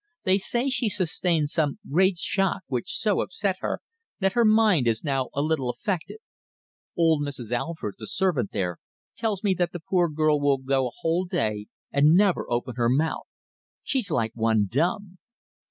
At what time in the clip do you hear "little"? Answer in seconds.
5.43-5.69